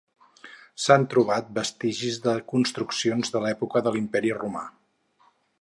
S'han 0.85 1.05
trobat 1.11 1.51
vestigis 1.57 2.17
de 2.25 2.35
construccions 2.53 3.33
de 3.37 3.45
l'època 3.47 3.87
de 3.89 3.97
l'Imperi 3.99 4.37
Romà. 4.43 4.69